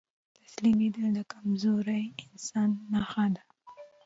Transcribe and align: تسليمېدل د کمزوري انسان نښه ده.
تسليمېدل 0.45 1.03
د 1.17 1.19
کمزوري 1.31 2.03
انسان 2.25 2.69
نښه 2.91 3.25
ده. 3.35 3.43